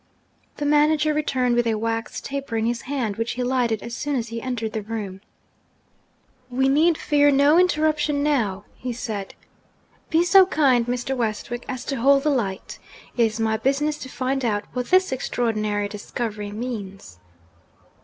[0.57, 4.15] The manager returned with a wax taper in his hand, which he lighted as soon
[4.15, 5.21] as he entered the room.
[6.49, 9.35] 'We need fear no interruption now,' he said.
[10.09, 11.15] 'Be so kind, Mr.
[11.15, 12.79] Westwick, as to hold the light.
[13.15, 17.19] It is my business to find out what this extraordinary discovery means.'